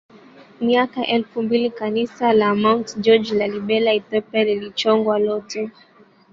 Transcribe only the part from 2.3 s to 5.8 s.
la Mt George Lalibela Ethiopia lilichongwa lote